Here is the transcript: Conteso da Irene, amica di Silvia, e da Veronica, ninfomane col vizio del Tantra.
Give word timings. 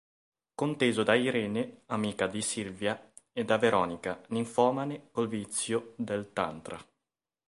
Conteso 0.55 1.03
da 1.03 1.13
Irene, 1.13 1.81
amica 1.85 2.25
di 2.25 2.41
Silvia, 2.41 3.13
e 3.31 3.45
da 3.45 3.59
Veronica, 3.59 4.19
ninfomane 4.29 5.09
col 5.11 5.27
vizio 5.27 5.93
del 5.95 6.33
Tantra. 6.33 6.83